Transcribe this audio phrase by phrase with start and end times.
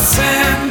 [0.00, 0.69] send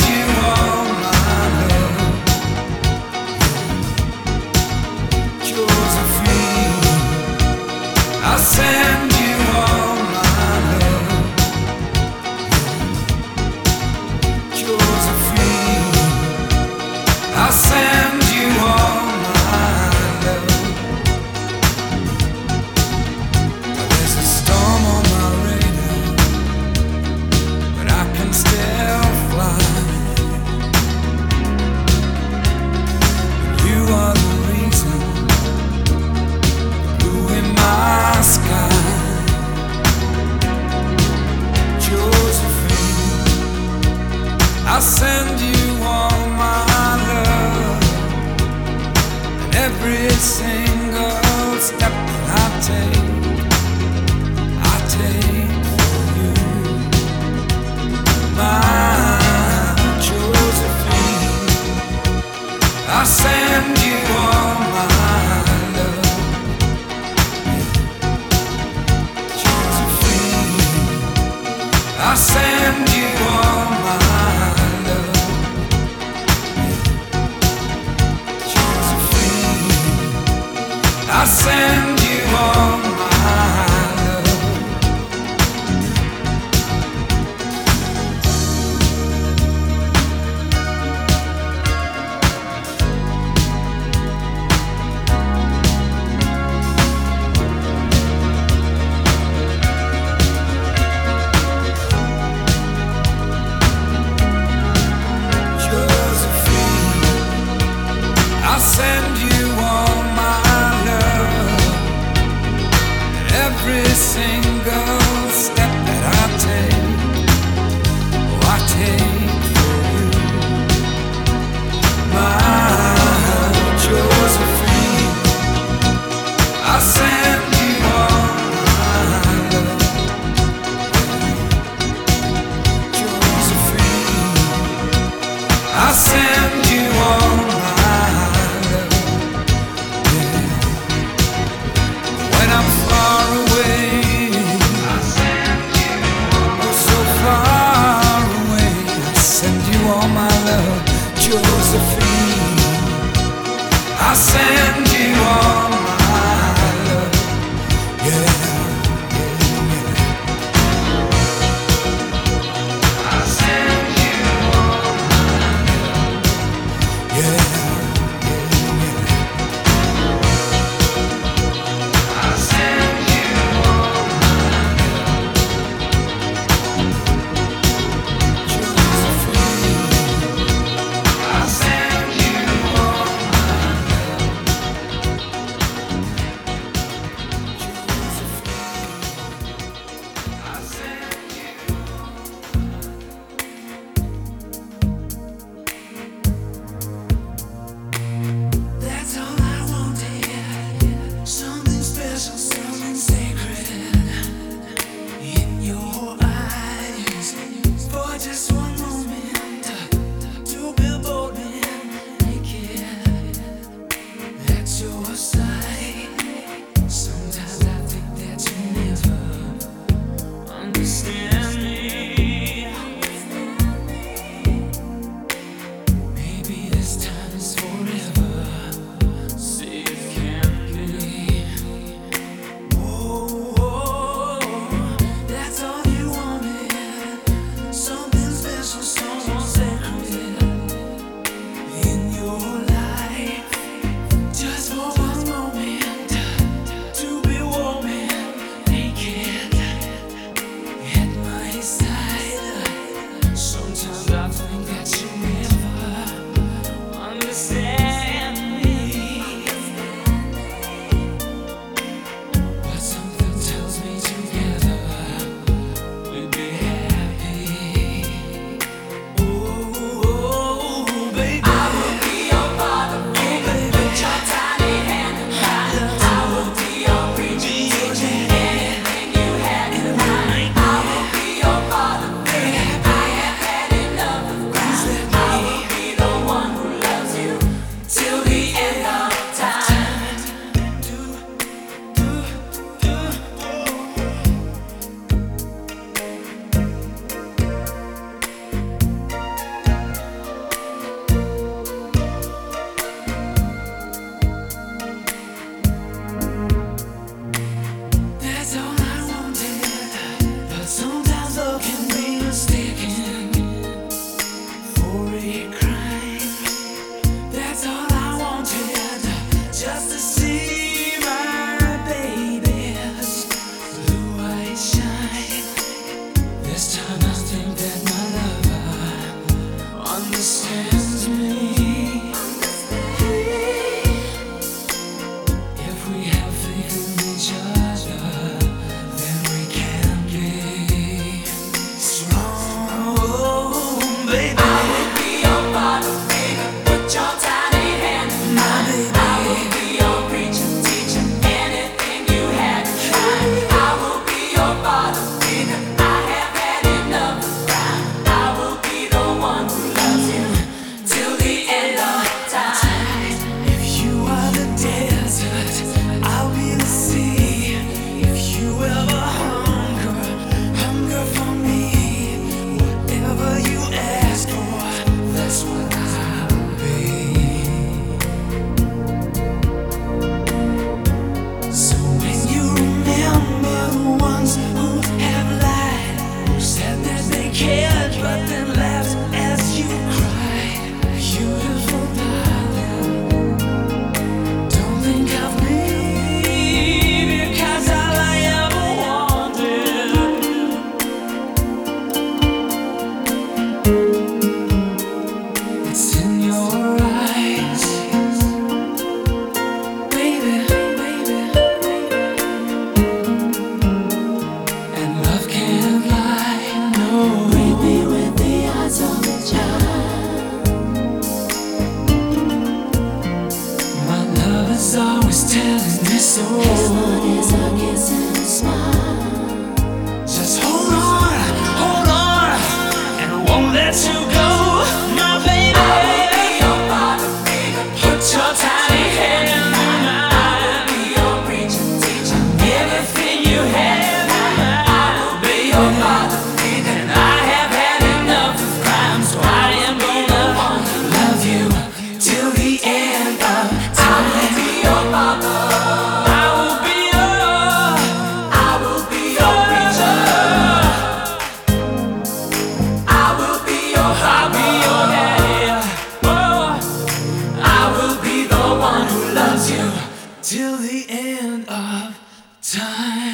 [472.52, 473.09] time.